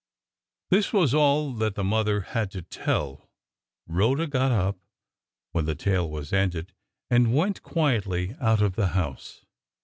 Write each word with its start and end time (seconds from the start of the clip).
This 0.71 0.91
was 0.91 1.13
all 1.13 1.53
that 1.53 1.75
the 1.75 1.83
mother 1.83 2.21
had 2.21 2.49
to 2.53 2.63
tell. 2.63 3.29
Rhoda 3.85 4.25
got 4.25 4.51
up, 4.51 4.79
when 5.51 5.65
the 5.65 5.75
tale 5.75 6.09
was 6.09 6.33
ended, 6.33 6.73
and 7.11 7.35
went 7.35 7.61
quietly 7.61 8.35
out 8.39 8.63
of 8.63 8.73
the 8.75 8.87
house. 8.97 9.45